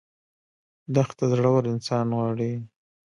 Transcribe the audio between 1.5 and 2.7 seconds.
انسان غواړي.